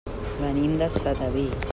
Venim 0.39 0.73
de 0.81 0.87
Sedaví. 0.97 1.47